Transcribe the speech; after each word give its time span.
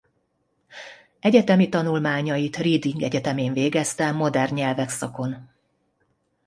Egyetemi 1.19 1.69
tanulmányait 1.69 2.57
Reading 2.57 3.01
egyetemén 3.01 3.53
végezte 3.53 4.11
modern 4.11 4.53
nyelvek 4.53 4.89
szakon. 4.89 5.49